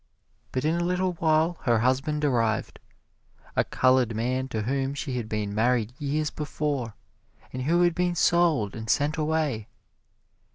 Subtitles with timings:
[0.51, 2.79] But in a little while her husband arrived
[3.55, 6.95] a colored man to whom she had been married years before,
[7.53, 9.67] and who had been sold and sent away.